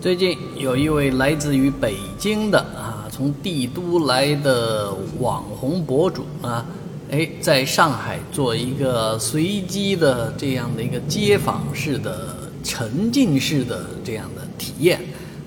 [0.00, 6.64] 最近有一位来自于北京的啊，从帝都来的网红博主啊，
[7.10, 15.00] 哎，在上海做一个随机的这样的一个街访式的沉浸式的这样的体验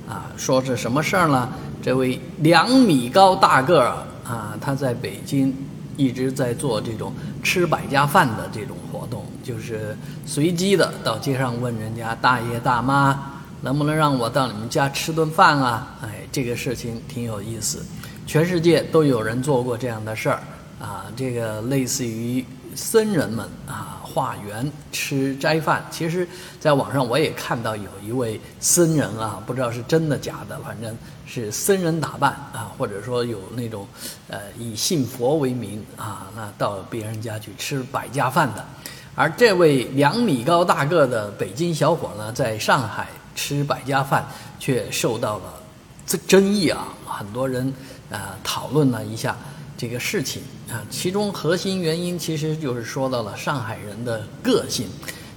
[0.06, 1.48] 啊，说是什么事儿呢？
[1.82, 3.96] 这位两米高大个儿
[4.26, 5.56] 啊，他在北京
[5.96, 9.96] 一直在做这种吃百家饭的这种活动，就是
[10.26, 13.31] 随机的到街上问人家大爷大妈。
[13.62, 15.88] 能不能让我到你们家吃顿饭啊？
[16.02, 17.86] 哎，这个事情挺有意思，
[18.26, 20.42] 全世界都有人做过这样的事儿
[20.80, 21.06] 啊。
[21.16, 22.44] 这个类似于
[22.76, 25.86] 僧人们啊化缘吃斋饭。
[25.92, 26.28] 其实，
[26.60, 30.98] 在网上我也看到有一位僧人啊，不知道是真的假的，反正
[31.28, 33.88] 是僧人打扮啊，或者说有那种
[34.28, 38.66] 呃以信佛为名啊，那到别人家去吃百家饭的。
[39.14, 43.08] 而这位两米高大个的北京小伙呢，在上海。
[43.36, 44.26] 吃百家饭
[44.60, 45.62] 却受到了
[46.06, 46.88] 争争议啊！
[47.06, 47.74] 很多人
[48.10, 49.36] 啊讨论了一下
[49.78, 54.88] 这个事情啊，其中核心原因其实就是说到了上海人的个性。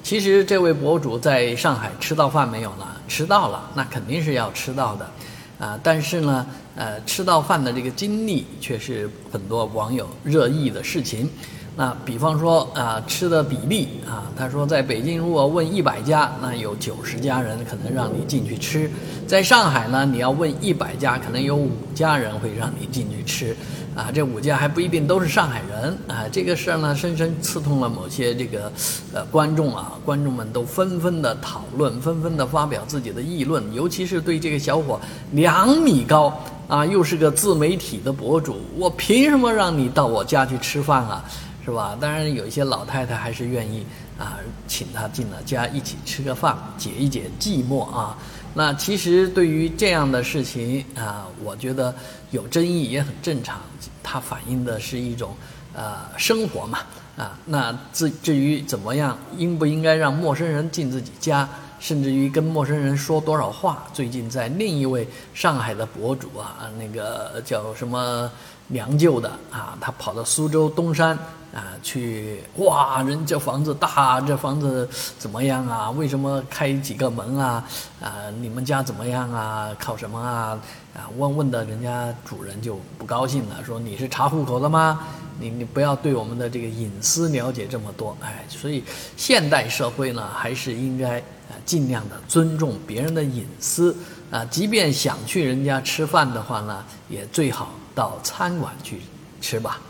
[0.03, 2.87] 其实这位博主在上海吃到饭没有呢？
[3.09, 5.11] 吃到了，那肯定是要吃到的
[5.59, 5.81] 啊！
[5.83, 6.47] 但是呢，
[6.77, 11.31] 呃，吃到饭的这个经历却是很多网友热议的事情。
[11.77, 18.89] 那比方说啊，吃的比例啊，他说在北京如果问一百家，那有九十家人可能让你进去吃；
[19.27, 23.57] 在上海呢，你要问一百家，可能有五家人会让你进去吃，
[23.97, 26.23] 啊，这五家还不一定都是上海人啊。
[26.31, 28.71] 这个事儿呢，深深刺痛了某些这个
[29.13, 35.01] 呃观众啊，观众们都纷纷的讨论，纷纷的发表自己的议论，尤其是对这个小伙
[35.33, 36.33] 两米高
[36.69, 41.25] 啊，又是个自媒体的博主，我凭什么让你到我家去吃饭啊？
[41.65, 41.97] 是吧？
[41.99, 43.87] 当然，有一些老太太还是愿意
[44.19, 48.19] 啊，请他进了家一起吃个饭，解一解寂寞啊。
[48.53, 51.95] 那其实对于这样的事情啊，我觉得
[52.31, 53.61] 有争议也很正常。
[54.03, 55.35] 它反映的是一种
[55.75, 56.81] 呃生活嘛
[57.17, 57.39] 啊。
[57.47, 61.49] 那至至于怎么样，应不应该让陌生人进自己家，
[61.85, 63.85] 甚至于跟陌生人说多少话？
[63.93, 68.31] 最近在另一位上海的博主啊，那个叫什么
[68.69, 71.19] 娘舅的啊，他跑到苏州东山。
[71.55, 73.01] 啊，去哇！
[73.05, 74.89] 人家房子大，这房子
[75.21, 75.89] 怎么样啊？
[75.93, 77.65] 为什么开几个门啊？
[78.01, 79.71] 啊，你们家怎么样啊？
[79.79, 80.59] 靠什么啊？
[80.97, 84.99] 啊，问问的人家主人就不高兴了，说你是查户口的吗？
[85.39, 88.83] 你你不要对我们的这个隐私了解这么多，哎，所以
[89.17, 93.97] 现代社会呢，还是应该啊尽量的尊重别人的隐私
[94.31, 99.01] 啊，即便想去人家吃饭的话呢，也最好到餐馆去
[99.41, 99.81] 吃吧。